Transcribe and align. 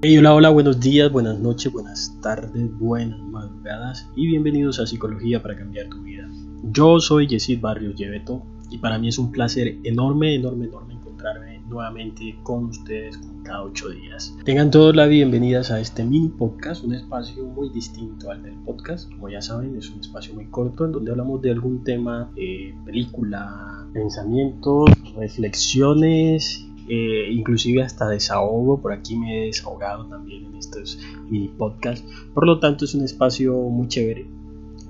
Hola, 0.00 0.32
hola, 0.32 0.50
buenos 0.50 0.78
días, 0.78 1.10
buenas 1.10 1.40
noches, 1.40 1.72
buenas 1.72 2.16
tardes, 2.22 2.78
buenas 2.78 3.18
madrugadas 3.18 4.08
y 4.14 4.28
bienvenidos 4.28 4.78
a 4.78 4.86
Psicología 4.86 5.42
para 5.42 5.56
Cambiar 5.56 5.88
tu 5.88 6.00
Vida. 6.02 6.30
Yo 6.70 7.00
soy 7.00 7.26
Yesid 7.26 7.60
Barrios 7.60 7.96
Lleveto 7.96 8.44
y 8.70 8.78
para 8.78 8.96
mí 9.00 9.08
es 9.08 9.18
un 9.18 9.32
placer 9.32 9.76
enorme, 9.82 10.36
enorme, 10.36 10.66
enorme 10.66 10.94
encontrarme 10.94 11.62
nuevamente 11.68 12.38
con 12.44 12.66
ustedes 12.66 13.18
cada 13.42 13.64
ocho 13.64 13.88
días. 13.88 14.36
Tengan 14.44 14.70
todos 14.70 14.94
la 14.94 15.06
bienvenidas 15.06 15.72
a 15.72 15.80
este 15.80 16.04
mini 16.04 16.28
podcast, 16.28 16.84
un 16.84 16.94
espacio 16.94 17.44
muy 17.46 17.68
distinto 17.70 18.30
al 18.30 18.44
del 18.44 18.54
podcast. 18.64 19.10
Como 19.10 19.28
ya 19.30 19.42
saben, 19.42 19.74
es 19.76 19.90
un 19.90 19.98
espacio 19.98 20.32
muy 20.32 20.46
corto 20.46 20.84
en 20.84 20.92
donde 20.92 21.10
hablamos 21.10 21.42
de 21.42 21.50
algún 21.50 21.82
tema, 21.82 22.30
eh, 22.36 22.72
película, 22.84 23.84
pensamientos, 23.92 24.90
reflexiones 25.16 26.67
eh, 26.88 27.30
inclusive 27.30 27.82
hasta 27.82 28.08
desahogo, 28.08 28.80
por 28.80 28.92
aquí 28.92 29.16
me 29.16 29.42
he 29.42 29.46
desahogado 29.46 30.06
también 30.06 30.46
en 30.46 30.56
estos 30.56 30.98
mini 31.28 31.48
podcasts, 31.48 32.06
por 32.34 32.46
lo 32.46 32.58
tanto 32.58 32.84
es 32.84 32.94
un 32.94 33.04
espacio 33.04 33.54
muy 33.54 33.88
chévere, 33.88 34.26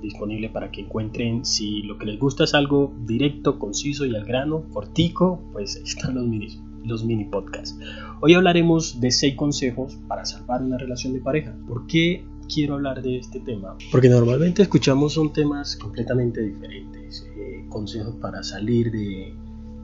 disponible 0.01 0.49
para 0.49 0.71
que 0.71 0.81
encuentren 0.81 1.45
si 1.45 1.81
lo 1.83 1.97
que 1.97 2.05
les 2.05 2.19
gusta 2.19 2.45
es 2.45 2.53
algo 2.53 2.93
directo, 3.05 3.59
conciso 3.59 4.05
y 4.05 4.15
al 4.15 4.25
grano, 4.25 4.63
cortico, 4.71 5.41
pues 5.51 5.75
están 5.75 6.15
los 6.15 6.25
mini, 6.25 6.59
los 6.85 7.03
mini 7.03 7.25
podcasts. 7.25 7.77
Hoy 8.21 8.33
hablaremos 8.33 8.99
de 8.99 9.11
6 9.11 9.35
consejos 9.35 9.97
para 10.07 10.25
salvar 10.25 10.61
una 10.61 10.77
relación 10.77 11.13
de 11.13 11.19
pareja. 11.19 11.55
¿Por 11.67 11.85
qué 11.87 12.25
quiero 12.53 12.75
hablar 12.75 13.01
de 13.01 13.17
este 13.17 13.39
tema? 13.39 13.75
Porque 13.91 14.09
normalmente 14.09 14.61
escuchamos 14.61 15.13
son 15.13 15.33
temas 15.33 15.75
completamente 15.75 16.41
diferentes, 16.41 17.27
eh, 17.37 17.65
consejos 17.69 18.15
para 18.15 18.43
salir 18.43 18.91
de 18.91 19.33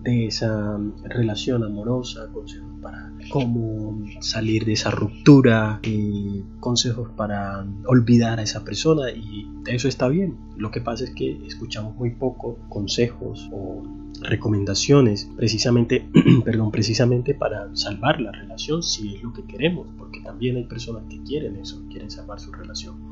de 0.05 0.27
esa 0.27 0.79
relación 1.03 1.63
amorosa, 1.63 2.27
consejos 2.31 2.69
para 2.79 3.11
cómo 3.31 4.05
salir 4.21 4.63
de 4.63 4.73
esa 4.73 4.91
ruptura, 4.91 5.79
eh, 5.81 6.43
consejos 6.59 7.09
para 7.17 7.65
olvidar 7.87 8.39
a 8.39 8.43
esa 8.43 8.63
persona 8.63 9.09
y 9.09 9.49
eso 9.65 9.87
está 9.87 10.07
bien. 10.07 10.37
Lo 10.57 10.70
que 10.70 10.79
pasa 10.79 11.05
es 11.05 11.09
que 11.09 11.43
escuchamos 11.47 11.95
muy 11.95 12.12
poco 12.12 12.59
consejos 12.70 13.49
o 13.51 13.81
recomendaciones 14.21 15.27
precisamente, 15.35 16.07
perdón, 16.45 16.69
precisamente 16.71 17.34
para 17.34 17.75
salvar 17.75 18.21
la 18.21 18.31
relación 18.31 18.84
si 18.84 19.15
es 19.15 19.23
lo 19.23 19.34
que 19.34 19.43
queremos, 19.45 19.87
porque 19.97 20.21
también 20.21 20.55
hay 20.57 20.65
personas 20.65 21.03
que 21.09 21.19
quieren 21.23 21.55
eso, 21.55 21.84
quieren 21.90 22.12
salvar 22.12 22.40
su 22.40 22.51
relación. 22.51 23.09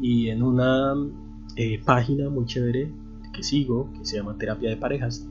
Y 0.00 0.28
en 0.28 0.44
una 0.44 0.94
eh, 1.56 1.80
página 1.84 2.30
muy 2.30 2.46
chévere 2.46 2.92
que 3.32 3.42
sigo, 3.42 3.90
que 3.98 4.04
se 4.04 4.18
llama 4.18 4.38
Terapia 4.38 4.70
de 4.70 4.76
Parejas, 4.76 5.26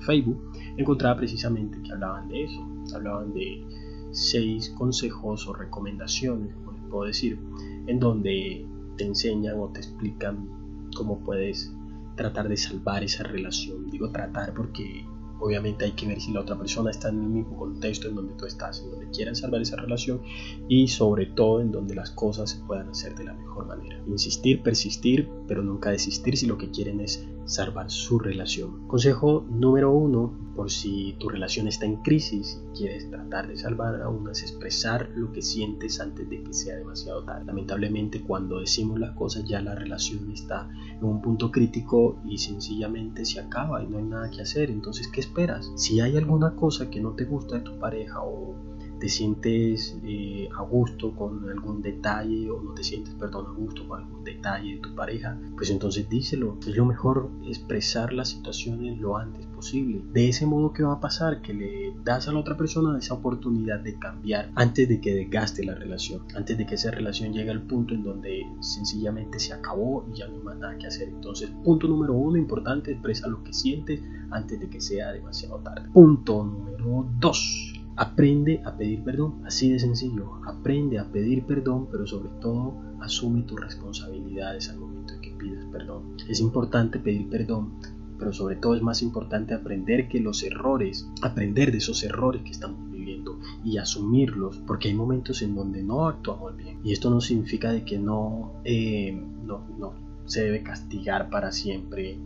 Facebook, 0.00 0.52
encontraba 0.76 1.16
precisamente 1.16 1.80
que 1.82 1.92
hablaban 1.92 2.28
de 2.28 2.44
eso, 2.44 2.66
hablaban 2.94 3.32
de 3.32 3.64
seis 4.12 4.70
consejos 4.70 5.46
o 5.46 5.52
recomendaciones, 5.52 6.54
como 6.54 6.72
les 6.72 6.82
puedo 6.90 7.04
decir, 7.04 7.38
en 7.86 7.98
donde 7.98 8.66
te 8.96 9.04
enseñan 9.04 9.58
o 9.58 9.68
te 9.68 9.80
explican 9.80 10.48
cómo 10.94 11.20
puedes 11.20 11.72
tratar 12.16 12.48
de 12.48 12.56
salvar 12.56 13.04
esa 13.04 13.22
relación. 13.22 13.90
Digo 13.90 14.10
tratar 14.10 14.52
porque 14.54 15.04
obviamente 15.40 15.84
hay 15.84 15.92
que 15.92 16.06
ver 16.06 16.20
si 16.20 16.32
la 16.32 16.40
otra 16.40 16.56
persona 16.56 16.90
está 16.90 17.08
en 17.08 17.22
el 17.22 17.28
mismo 17.28 17.56
contexto 17.56 18.08
en 18.08 18.14
donde 18.14 18.34
tú 18.34 18.46
estás, 18.46 18.80
en 18.82 18.90
donde 18.90 19.10
quieran 19.10 19.36
salvar 19.36 19.62
esa 19.62 19.76
relación 19.76 20.20
y 20.68 20.88
sobre 20.88 21.26
todo 21.26 21.60
en 21.60 21.72
donde 21.72 21.94
las 21.94 22.10
cosas 22.10 22.50
se 22.50 22.58
puedan 22.64 22.88
hacer 22.88 23.14
de 23.14 23.24
la 23.24 23.34
mejor 23.34 23.66
manera. 23.66 24.02
Insistir, 24.06 24.62
persistir, 24.62 25.28
pero 25.46 25.62
nunca 25.62 25.90
desistir 25.90 26.36
si 26.36 26.46
lo 26.46 26.58
que 26.58 26.70
quieren 26.70 27.00
es 27.00 27.26
salvar 27.44 27.90
su 27.90 28.18
relación. 28.18 28.86
Consejo 28.86 29.46
número 29.48 29.92
uno, 29.92 30.47
por 30.58 30.72
si 30.72 31.14
tu 31.20 31.28
relación 31.28 31.68
está 31.68 31.86
en 31.86 32.02
crisis 32.02 32.60
y 32.60 32.78
quieres 32.78 33.08
tratar 33.08 33.46
de 33.46 33.56
salvar 33.56 34.02
aún 34.02 34.28
es 34.28 34.42
expresar 34.42 35.08
lo 35.14 35.30
que 35.30 35.40
sientes 35.40 36.00
antes 36.00 36.28
de 36.28 36.42
que 36.42 36.52
sea 36.52 36.74
demasiado 36.74 37.22
tarde. 37.22 37.44
Lamentablemente 37.44 38.22
cuando 38.22 38.58
decimos 38.58 38.98
las 38.98 39.14
cosas 39.14 39.44
ya 39.44 39.60
la 39.60 39.76
relación 39.76 40.32
está 40.32 40.68
en 41.00 41.04
un 41.04 41.22
punto 41.22 41.52
crítico 41.52 42.18
y 42.28 42.38
sencillamente 42.38 43.24
se 43.24 43.38
acaba 43.38 43.84
y 43.84 43.86
no 43.86 43.98
hay 43.98 44.04
nada 44.04 44.32
que 44.32 44.42
hacer. 44.42 44.72
Entonces, 44.72 45.06
¿qué 45.06 45.20
esperas? 45.20 45.70
Si 45.76 46.00
hay 46.00 46.16
alguna 46.16 46.56
cosa 46.56 46.90
que 46.90 46.98
no 46.98 47.12
te 47.12 47.24
gusta 47.24 47.54
de 47.54 47.62
tu 47.62 47.78
pareja 47.78 48.20
o 48.20 48.56
te 48.98 49.08
sientes 49.08 49.96
eh, 50.04 50.48
a 50.56 50.62
gusto 50.62 51.14
con 51.14 51.48
algún 51.48 51.82
detalle 51.82 52.50
o 52.50 52.60
no 52.60 52.74
te 52.74 52.84
sientes, 52.84 53.14
perdón, 53.14 53.46
a 53.46 53.52
gusto 53.52 53.86
con 53.86 54.02
algún 54.02 54.24
detalle 54.24 54.74
de 54.74 54.80
tu 54.80 54.94
pareja, 54.94 55.38
pues 55.56 55.70
entonces 55.70 56.08
díselo. 56.08 56.58
Es 56.66 56.76
lo 56.76 56.84
mejor 56.84 57.30
expresar 57.46 58.12
las 58.12 58.28
situaciones 58.30 58.98
lo 58.98 59.16
antes 59.16 59.46
posible. 59.46 60.02
De 60.12 60.28
ese 60.28 60.46
modo, 60.46 60.72
¿qué 60.72 60.82
va 60.82 60.94
a 60.94 61.00
pasar? 61.00 61.42
Que 61.42 61.54
le 61.54 61.94
das 62.04 62.28
a 62.28 62.32
la 62.32 62.40
otra 62.40 62.56
persona 62.56 62.98
esa 62.98 63.14
oportunidad 63.14 63.80
de 63.80 63.98
cambiar 63.98 64.50
antes 64.54 64.88
de 64.88 65.00
que 65.00 65.14
desgaste 65.14 65.64
la 65.64 65.74
relación, 65.74 66.22
antes 66.34 66.56
de 66.58 66.66
que 66.66 66.74
esa 66.74 66.90
relación 66.90 67.32
llegue 67.32 67.50
al 67.50 67.62
punto 67.62 67.94
en 67.94 68.02
donde 68.02 68.46
sencillamente 68.60 69.38
se 69.38 69.52
acabó 69.52 70.06
y 70.12 70.18
ya 70.18 70.28
no 70.28 70.36
hay 70.36 70.42
más 70.42 70.58
nada 70.58 70.78
que 70.78 70.86
hacer. 70.86 71.08
Entonces, 71.08 71.50
punto 71.64 71.88
número 71.88 72.14
uno, 72.14 72.36
importante, 72.36 72.92
expresa 72.92 73.28
lo 73.28 73.42
que 73.42 73.52
sientes 73.52 74.00
antes 74.30 74.60
de 74.60 74.68
que 74.68 74.80
sea 74.80 75.12
demasiado 75.12 75.58
tarde. 75.58 75.88
Punto 75.92 76.44
número 76.44 77.08
dos 77.18 77.77
Aprende 78.00 78.62
a 78.64 78.76
pedir 78.76 79.02
perdón, 79.02 79.42
así 79.44 79.72
de 79.72 79.80
sencillo. 79.80 80.40
Aprende 80.46 81.00
a 81.00 81.10
pedir 81.10 81.44
perdón, 81.44 81.88
pero 81.90 82.06
sobre 82.06 82.28
todo 82.40 82.76
asume 83.00 83.42
tus 83.42 83.60
responsabilidades 83.60 84.68
al 84.68 84.78
momento 84.78 85.14
en 85.14 85.20
que 85.20 85.32
pidas 85.32 85.64
perdón. 85.72 86.14
Es 86.28 86.38
importante 86.38 87.00
pedir 87.00 87.28
perdón, 87.28 87.72
pero 88.16 88.32
sobre 88.32 88.54
todo 88.54 88.76
es 88.76 88.82
más 88.82 89.02
importante 89.02 89.52
aprender 89.52 90.08
que 90.08 90.20
los 90.20 90.44
errores, 90.44 91.10
aprender 91.22 91.72
de 91.72 91.78
esos 91.78 92.04
errores 92.04 92.42
que 92.42 92.52
estamos 92.52 92.88
viviendo 92.92 93.40
y 93.64 93.78
asumirlos, 93.78 94.58
porque 94.64 94.86
hay 94.86 94.94
momentos 94.94 95.42
en 95.42 95.56
donde 95.56 95.82
no 95.82 96.06
actuamos 96.06 96.56
bien. 96.56 96.78
Y 96.84 96.92
esto 96.92 97.10
no 97.10 97.20
significa 97.20 97.72
de 97.72 97.84
que 97.84 97.98
no, 97.98 98.60
eh, 98.62 99.20
no, 99.44 99.66
no 99.76 99.92
se 100.24 100.44
debe 100.44 100.62
castigar 100.62 101.30
para 101.30 101.50
siempre 101.50 102.16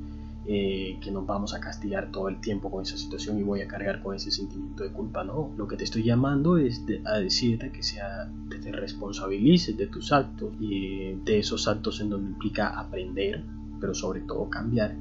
eh, 0.46 0.98
que 1.00 1.10
nos 1.12 1.24
vamos 1.24 1.54
a 1.54 1.60
castigar 1.60 2.10
todo 2.10 2.28
el 2.28 2.40
tiempo 2.40 2.70
con 2.70 2.82
esa 2.82 2.96
situación 2.96 3.38
y 3.38 3.42
voy 3.42 3.60
a 3.60 3.68
cargar 3.68 4.02
con 4.02 4.14
ese 4.14 4.30
sentimiento 4.30 4.82
de 4.82 4.90
culpa. 4.90 5.22
No, 5.22 5.52
lo 5.56 5.68
que 5.68 5.76
te 5.76 5.84
estoy 5.84 6.02
llamando 6.02 6.58
es 6.58 6.84
a 7.04 7.18
decirte 7.18 7.70
que 7.70 7.82
sea, 7.82 8.30
te 8.50 8.72
responsabilices 8.72 9.76
de 9.76 9.86
tus 9.86 10.12
actos 10.12 10.52
y 10.60 11.14
de 11.24 11.38
esos 11.38 11.68
actos 11.68 12.00
en 12.00 12.10
donde 12.10 12.30
implica 12.30 12.78
aprender, 12.78 13.44
pero 13.80 13.94
sobre 13.94 14.20
todo 14.20 14.50
cambiar 14.50 14.96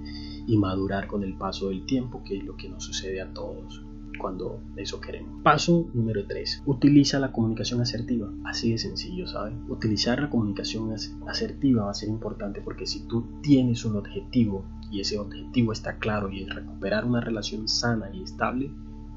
y 0.48 0.58
madurar 0.58 1.08
con 1.08 1.24
el 1.24 1.34
paso 1.34 1.70
del 1.70 1.86
tiempo, 1.86 2.24
que 2.24 2.38
es 2.38 2.44
lo 2.44 2.56
que 2.56 2.70
nos 2.70 2.84
sucede 2.84 3.22
a 3.22 3.34
todos 3.34 3.84
cuando 4.22 4.62
eso 4.76 5.02
queremos. 5.02 5.42
Paso 5.42 5.90
número 5.94 6.26
3. 6.28 6.64
Utiliza 6.66 7.20
la 7.20 7.32
comunicación 7.32 7.82
asertiva. 7.82 8.32
Así 8.46 8.72
de 8.72 8.78
sencillo, 8.78 9.28
¿sabes? 9.28 9.56
Utilizar 9.68 10.22
la 10.22 10.30
comunicación 10.30 10.94
asertiva 11.28 11.86
va 11.86 11.92
a 11.92 11.96
ser 11.96 12.10
importante 12.10 12.62
porque 12.62 12.86
si 12.86 13.08
tú 13.08 13.26
tienes 13.42 13.84
un 13.84 13.96
objetivo 13.98 14.66
y 14.92 15.00
ese 15.00 15.18
objetivo 15.18 15.72
está 15.72 15.98
claro 15.98 16.30
y 16.32 16.44
es 16.44 16.54
recuperar 16.54 17.06
una 17.06 17.22
relación 17.22 17.68
sana 17.68 18.10
y 18.14 18.24
estable, 18.24 18.72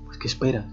pues 0.07 0.19
¿qué 0.19 0.29
esperas? 0.29 0.67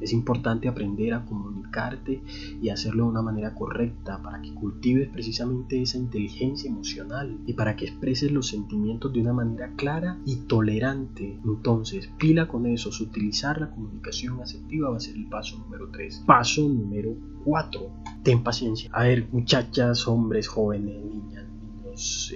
Es 0.00 0.12
importante 0.12 0.68
aprender 0.68 1.14
a 1.14 1.24
comunicarte 1.24 2.22
y 2.60 2.68
hacerlo 2.68 3.04
de 3.04 3.10
una 3.10 3.22
manera 3.22 3.54
correcta 3.54 4.20
para 4.22 4.42
que 4.42 4.52
cultives 4.52 5.08
precisamente 5.08 5.80
esa 5.80 5.98
inteligencia 5.98 6.70
emocional 6.70 7.38
y 7.46 7.54
para 7.54 7.76
que 7.76 7.86
expreses 7.86 8.30
los 8.30 8.48
sentimientos 8.48 9.12
de 9.12 9.20
una 9.20 9.32
manera 9.32 9.72
clara 9.76 10.18
y 10.26 10.36
tolerante. 10.46 11.38
Entonces, 11.44 12.10
pila 12.18 12.48
con 12.48 12.66
eso, 12.66 12.90
utilizar 13.02 13.60
la 13.60 13.70
comunicación 13.70 14.40
asertiva 14.40 14.90
va 14.90 14.96
a 14.96 15.00
ser 15.00 15.14
el 15.16 15.26
paso 15.26 15.58
número 15.58 15.88
3. 15.90 16.24
Paso 16.26 16.68
número 16.68 17.16
4. 17.44 17.90
Ten 18.22 18.42
paciencia. 18.42 18.90
A 18.92 19.04
ver, 19.04 19.28
muchachas, 19.32 20.06
hombres, 20.08 20.48
jóvenes, 20.48 21.02
niñas, 21.04 21.46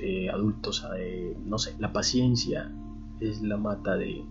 eh, 0.02 0.28
adultos, 0.30 0.86
eh, 0.96 1.36
no 1.44 1.58
sé, 1.58 1.74
la 1.78 1.92
paciencia 1.92 2.72
es 3.20 3.42
la 3.42 3.56
mata 3.56 3.96
de 3.96 4.24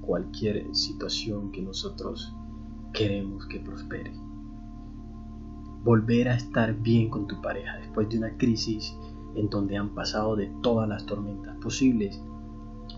cualquier 0.00 0.74
situación 0.74 1.52
que 1.52 1.62
nosotros 1.62 2.34
queremos 2.92 3.46
que 3.46 3.60
prospere. 3.60 4.12
Volver 5.84 6.28
a 6.28 6.34
estar 6.34 6.74
bien 6.74 7.10
con 7.10 7.26
tu 7.26 7.40
pareja 7.40 7.76
después 7.78 8.08
de 8.08 8.18
una 8.18 8.36
crisis 8.36 8.96
en 9.34 9.48
donde 9.48 9.76
han 9.76 9.94
pasado 9.94 10.36
de 10.36 10.50
todas 10.62 10.88
las 10.88 11.06
tormentas 11.06 11.56
posibles 11.58 12.20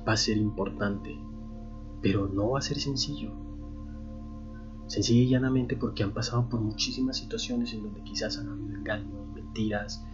va 0.07 0.13
a 0.13 0.17
ser 0.17 0.39
importante, 0.39 1.19
pero 2.01 2.29
no 2.29 2.51
va 2.51 2.59
a 2.59 2.63
ser 2.63 2.79
sencillo. 2.79 3.33
Sencillo 4.87 5.23
y 5.23 5.29
llanamente 5.29 5.77
porque 5.77 6.03
han 6.03 6.13
pasado 6.13 6.49
por 6.49 6.61
muchísimas 6.61 7.19
situaciones 7.19 7.73
en 7.75 7.83
donde 7.83 8.03
quizás 8.03 8.39
han 8.39 8.49
habido 8.49 8.77
engaños, 8.77 9.29
mentiras, 9.35 10.05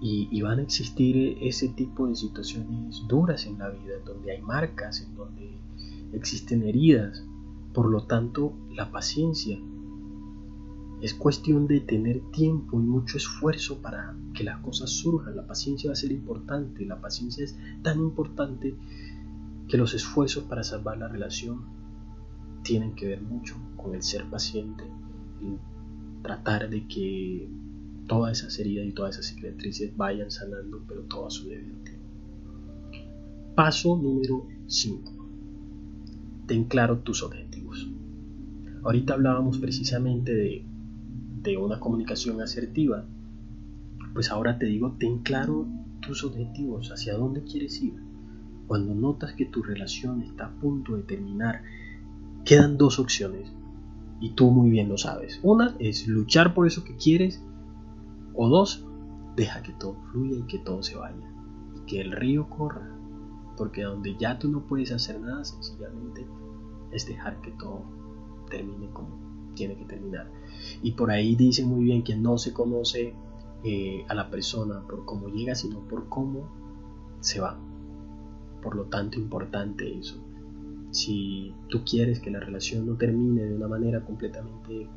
y, 0.00 0.42
van 0.42 0.58
a 0.58 0.62
existir 0.62 1.38
ese 1.40 1.68
tipo 1.68 2.06
de 2.06 2.14
situaciones 2.14 3.02
duras 3.08 3.46
en 3.46 3.58
la 3.58 3.70
vida, 3.70 3.96
en 3.98 4.04
donde 4.04 4.32
hay 4.32 4.42
marcas, 4.42 5.00
en 5.00 5.14
donde 5.14 5.50
existen 6.12 6.62
heridas, 6.62 7.24
por 7.72 7.90
lo 7.90 8.04
tanto, 8.04 8.54
la 8.70 8.90
paciencia 8.90 9.58
es 11.00 11.12
cuestión 11.12 11.66
de 11.66 11.80
tener 11.80 12.20
tiempo 12.30 12.80
y 12.80 12.82
mucho 12.82 13.18
esfuerzo 13.18 13.82
para 13.82 14.16
que 14.32 14.44
las 14.44 14.60
cosas 14.60 14.90
surjan. 14.90 15.36
La 15.36 15.46
paciencia 15.46 15.90
va 15.90 15.92
a 15.92 15.96
ser 15.96 16.10
importante. 16.10 16.86
La 16.86 17.00
paciencia 17.00 17.44
es 17.44 17.58
tan 17.82 17.98
importante 17.98 18.74
que 19.68 19.76
los 19.76 19.92
esfuerzos 19.92 20.44
para 20.44 20.64
salvar 20.64 20.96
la 20.96 21.08
relación 21.08 21.66
tienen 22.62 22.94
que 22.94 23.08
ver 23.08 23.20
mucho 23.20 23.56
con 23.76 23.94
el 23.94 24.02
ser 24.02 24.24
paciente, 24.24 24.84
el 25.42 25.58
tratar 26.22 26.70
de 26.70 26.86
que 26.86 27.48
todas 28.06 28.38
esas 28.38 28.58
heridas 28.58 28.86
y 28.86 28.92
todas 28.92 29.18
esas 29.18 29.26
cicatrices 29.26 29.96
vayan 29.96 30.30
sanando, 30.30 30.82
pero 30.86 31.02
todo 31.02 31.26
a 31.26 31.30
su 31.30 31.48
debido 31.48 31.76
tiempo. 31.78 32.06
Paso 33.54 33.96
número 33.96 34.46
5. 34.66 35.12
Ten 36.46 36.64
claro 36.64 36.98
tus 36.98 37.22
objetivos. 37.22 37.88
Ahorita 38.84 39.14
hablábamos 39.14 39.58
precisamente 39.58 40.32
de, 40.32 40.64
de 41.42 41.56
una 41.56 41.80
comunicación 41.80 42.40
asertiva. 42.40 43.04
Pues 44.14 44.30
ahora 44.30 44.58
te 44.58 44.66
digo, 44.66 44.96
ten 44.98 45.18
claro 45.18 45.66
tus 46.00 46.22
objetivos, 46.24 46.92
hacia 46.92 47.14
dónde 47.14 47.42
quieres 47.42 47.82
ir. 47.82 47.94
Cuando 48.66 48.94
notas 48.94 49.34
que 49.34 49.46
tu 49.46 49.62
relación 49.62 50.22
está 50.22 50.46
a 50.46 50.60
punto 50.60 50.96
de 50.96 51.02
terminar, 51.02 51.62
quedan 52.44 52.76
dos 52.76 52.98
opciones 52.98 53.52
y 54.20 54.30
tú 54.30 54.50
muy 54.50 54.70
bien 54.70 54.88
lo 54.88 54.98
sabes. 54.98 55.40
Una 55.42 55.76
es 55.78 56.06
luchar 56.06 56.54
por 56.54 56.66
eso 56.66 56.84
que 56.84 56.96
quieres 56.96 57.42
o 58.36 58.48
dos, 58.48 58.84
deja 59.34 59.62
que 59.62 59.72
todo 59.72 59.96
fluya 60.10 60.38
y 60.38 60.42
que 60.42 60.58
todo 60.58 60.82
se 60.82 60.96
vaya 60.96 61.32
y 61.74 61.86
que 61.86 62.00
el 62.00 62.12
río 62.12 62.48
corra. 62.48 62.92
Porque 63.56 63.82
donde 63.82 64.16
ya 64.16 64.38
tú 64.38 64.50
no 64.50 64.66
puedes 64.66 64.92
hacer 64.92 65.18
nada, 65.18 65.44
sencillamente 65.44 66.26
es 66.92 67.06
dejar 67.06 67.40
que 67.40 67.52
todo 67.52 67.82
termine 68.50 68.88
como 68.90 69.26
tiene 69.54 69.76
que 69.76 69.86
terminar. 69.86 70.30
Y 70.82 70.92
por 70.92 71.10
ahí 71.10 71.34
dice 71.34 71.64
muy 71.64 71.84
bien 71.84 72.04
que 72.04 72.14
no 72.16 72.38
se 72.38 72.52
conoce 72.52 73.14
eh, 73.64 74.04
a 74.08 74.14
la 74.14 74.30
persona 74.30 74.86
por 74.86 75.04
cómo 75.04 75.28
llega, 75.28 75.54
sino 75.54 75.80
por 75.80 76.08
cómo 76.08 76.48
se 77.20 77.40
va. 77.40 77.58
Por 78.62 78.76
lo 78.76 78.84
tanto, 78.84 79.18
importante 79.18 79.98
eso. 79.98 80.22
Si 80.90 81.54
tú 81.68 81.82
quieres 81.84 82.20
que 82.20 82.30
la 82.30 82.40
relación 82.40 82.86
no 82.86 82.96
termine 82.96 83.42
de 83.42 83.54
una 83.54 83.68
manera 83.68 84.04
completamente 84.04 84.88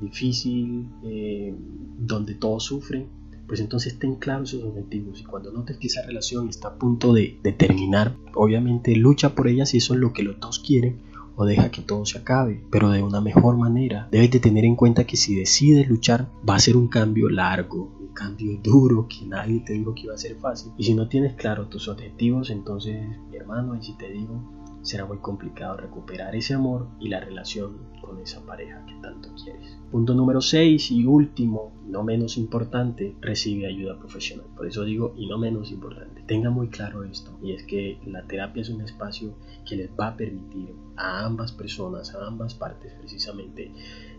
difícil, 0.00 0.88
eh, 1.04 1.54
donde 1.98 2.34
todos 2.34 2.64
sufren, 2.64 3.06
pues 3.46 3.60
entonces 3.60 3.98
ten 3.98 4.16
claros 4.16 4.52
esos 4.52 4.64
objetivos 4.64 5.20
y 5.20 5.24
cuando 5.24 5.52
notes 5.52 5.76
que 5.78 5.86
esa 5.86 6.02
relación 6.04 6.48
está 6.48 6.68
a 6.68 6.74
punto 6.74 7.12
de, 7.12 7.38
de, 7.42 7.52
terminar, 7.52 8.16
obviamente 8.34 8.96
lucha 8.96 9.34
por 9.34 9.46
ella 9.48 9.66
si 9.66 9.76
eso 9.76 9.94
es 9.94 10.00
lo 10.00 10.12
que 10.12 10.24
los 10.24 10.40
dos 10.40 10.58
quieren 10.58 10.96
o 11.36 11.44
deja 11.44 11.70
que 11.70 11.82
todo 11.82 12.04
se 12.06 12.18
acabe, 12.18 12.64
pero 12.70 12.90
de 12.90 13.02
una 13.02 13.20
mejor 13.20 13.56
manera. 13.56 14.08
Debes 14.10 14.30
de 14.30 14.40
tener 14.40 14.64
en 14.64 14.74
cuenta 14.74 15.04
que 15.04 15.16
si 15.16 15.34
decides 15.34 15.88
luchar 15.88 16.28
va 16.48 16.56
a 16.56 16.58
ser 16.58 16.76
un 16.76 16.88
cambio 16.88 17.28
largo, 17.28 17.94
un 18.00 18.14
cambio 18.14 18.58
duro 18.62 19.06
que 19.06 19.26
nadie 19.26 19.60
te 19.60 19.74
dijo 19.74 19.94
que 19.94 20.04
iba 20.04 20.14
a 20.14 20.18
ser 20.18 20.36
fácil. 20.36 20.72
Y 20.78 20.84
si 20.84 20.94
no 20.94 21.08
tienes 21.08 21.34
claro 21.34 21.68
tus 21.68 21.88
objetivos, 21.88 22.50
entonces 22.50 23.06
mi 23.30 23.36
hermano, 23.36 23.76
y 23.76 23.82
si 23.84 23.92
te 23.98 24.10
digo, 24.10 24.55
será 24.86 25.04
muy 25.04 25.18
complicado 25.18 25.76
recuperar 25.76 26.36
ese 26.36 26.54
amor 26.54 26.86
y 27.00 27.08
la 27.08 27.18
relación 27.18 27.78
con 28.00 28.20
esa 28.20 28.40
pareja 28.46 28.86
que 28.86 28.94
tanto 29.02 29.30
quieres. 29.34 29.76
Punto 29.90 30.14
número 30.14 30.40
6 30.40 30.92
y 30.92 31.04
último, 31.04 31.72
no 31.88 32.04
menos 32.04 32.36
importante, 32.36 33.16
recibe 33.20 33.66
ayuda 33.66 33.98
profesional. 33.98 34.46
Por 34.56 34.68
eso 34.68 34.84
digo, 34.84 35.12
y 35.16 35.26
no 35.26 35.38
menos 35.38 35.72
importante, 35.72 36.22
tenga 36.22 36.50
muy 36.50 36.68
claro 36.68 37.02
esto, 37.02 37.36
y 37.42 37.52
es 37.52 37.64
que 37.64 37.98
la 38.06 38.22
terapia 38.28 38.62
es 38.62 38.68
un 38.68 38.80
espacio 38.80 39.34
que 39.68 39.74
les 39.74 39.90
va 39.98 40.08
a 40.08 40.16
permitir 40.16 40.72
a 40.96 41.24
ambas 41.26 41.50
personas, 41.50 42.14
a 42.14 42.24
ambas 42.24 42.54
partes 42.54 42.92
precisamente, 42.94 43.72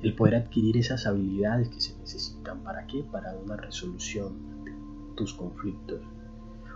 el 0.03 0.15
poder 0.15 0.35
adquirir 0.35 0.75
esas 0.75 1.07
habilidades 1.07 1.69
que 1.69 1.79
se 1.79 1.97
necesitan. 1.97 2.61
¿Para 2.63 2.85
qué? 2.87 3.03
Para 3.03 3.37
una 3.37 3.55
resolución 3.55 4.65
de 4.65 4.73
tus 5.15 5.33
conflictos 5.33 6.01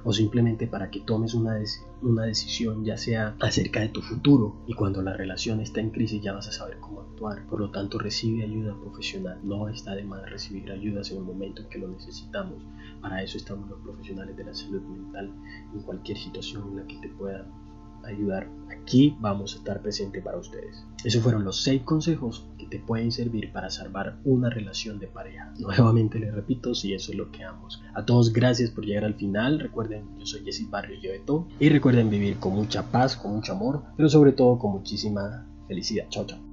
o 0.03 0.13
simplemente 0.13 0.67
para 0.67 0.89
que 0.89 1.01
tomes 1.01 1.33
una, 1.33 1.59
una 2.01 2.23
decisión 2.23 2.83
ya 2.83 2.97
sea 2.97 3.35
acerca 3.39 3.81
de 3.81 3.89
tu 3.89 4.01
futuro 4.01 4.55
y 4.67 4.73
cuando 4.73 5.01
la 5.01 5.13
relación 5.13 5.59
está 5.59 5.79
en 5.79 5.91
crisis 5.91 6.21
ya 6.21 6.33
vas 6.33 6.47
a 6.47 6.51
saber 6.51 6.79
cómo 6.79 7.01
actuar. 7.01 7.45
Por 7.47 7.59
lo 7.59 7.71
tanto, 7.71 7.99
recibe 7.99 8.43
ayuda 8.43 8.79
profesional. 8.79 9.39
No 9.43 9.69
está 9.69 9.95
de 9.95 10.03
más 10.03 10.29
recibir 10.29 10.71
ayudas 10.71 11.11
en 11.11 11.17
el 11.17 11.23
momento 11.23 11.61
en 11.61 11.69
que 11.69 11.79
lo 11.79 11.87
necesitamos. 11.87 12.63
Para 13.01 13.21
eso 13.23 13.37
estamos 13.37 13.69
los 13.69 13.79
profesionales 13.81 14.35
de 14.37 14.43
la 14.43 14.53
salud 14.53 14.81
mental 14.81 15.33
en 15.73 15.81
cualquier 15.81 16.17
situación 16.17 16.69
en 16.69 16.75
la 16.77 16.87
que 16.87 16.97
te 16.97 17.09
puedan 17.09 17.70
ayudar, 18.05 18.49
aquí 18.71 19.15
vamos 19.19 19.53
a 19.53 19.57
estar 19.57 19.81
presente 19.81 20.21
para 20.21 20.37
ustedes. 20.37 20.85
Esos 21.03 21.21
fueron 21.21 21.43
los 21.43 21.63
seis 21.63 21.81
consejos 21.83 22.47
que 22.57 22.67
te 22.67 22.79
pueden 22.79 23.11
servir 23.11 23.51
para 23.51 23.69
salvar 23.69 24.17
una 24.23 24.49
relación 24.49 24.99
de 24.99 25.07
pareja. 25.07 25.53
Nuevamente 25.59 26.19
les 26.19 26.33
repito, 26.33 26.75
si 26.75 26.93
eso 26.93 27.11
es 27.11 27.17
lo 27.17 27.31
que 27.31 27.43
amos. 27.43 27.81
A 27.93 28.05
todos 28.05 28.33
gracias 28.33 28.71
por 28.71 28.85
llegar 28.85 29.05
al 29.05 29.15
final. 29.15 29.59
Recuerden, 29.59 30.05
yo 30.17 30.25
soy 30.25 30.43
Jesse 30.43 30.69
Barrios 30.69 31.01
Llobeto 31.01 31.47
y 31.59 31.69
recuerden 31.69 32.09
vivir 32.09 32.37
con 32.37 32.53
mucha 32.53 32.83
paz, 32.91 33.15
con 33.15 33.33
mucho 33.33 33.53
amor, 33.53 33.83
pero 33.97 34.09
sobre 34.09 34.31
todo 34.31 34.57
con 34.59 34.71
muchísima 34.71 35.47
felicidad. 35.67 36.07
Chao, 36.09 36.25
chao. 36.25 36.50